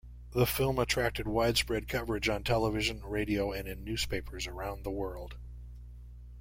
[0.31, 5.35] The film attracted widespread coverage on television, radio and in newspapers around the world.